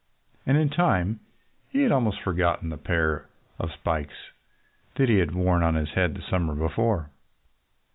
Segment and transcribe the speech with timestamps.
[0.47, 1.19] And in time
[1.69, 3.27] he had almost forgotten the pair
[3.59, 4.31] of spikes
[4.95, 7.11] that he had worn on his head the summer before.